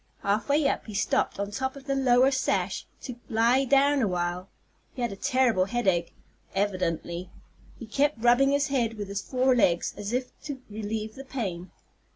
Half 0.23 0.49
way 0.49 0.67
up, 0.67 0.87
he 0.87 0.95
stopped 0.95 1.39
on 1.39 1.51
top 1.51 1.75
of 1.75 1.85
the 1.85 1.93
lower 1.93 2.31
sash 2.31 2.87
to 3.03 3.17
lie 3.29 3.65
down 3.65 4.01
awhile. 4.01 4.49
He 4.95 5.03
had 5.03 5.11
a 5.11 5.15
terrible 5.15 5.65
headache, 5.65 6.11
evidently; 6.55 7.29
he 7.77 7.85
kept 7.85 8.17
rubbing 8.17 8.49
his 8.49 8.69
head 8.69 8.95
with 8.95 9.09
his 9.09 9.21
fore 9.21 9.55
legs 9.55 9.93
as 9.95 10.11
if 10.11 10.31
to 10.45 10.59
relieve 10.71 11.13
the 11.13 11.23
pain. 11.23 11.69